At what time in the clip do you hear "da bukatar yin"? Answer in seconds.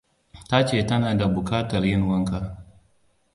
1.19-2.03